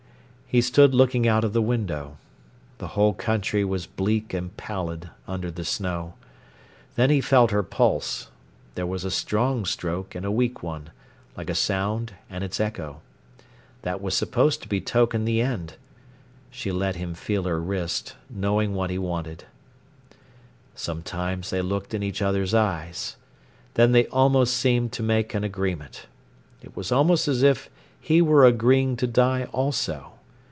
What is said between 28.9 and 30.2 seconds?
to die also.